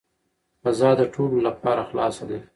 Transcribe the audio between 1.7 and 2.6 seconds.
خلاصه ده.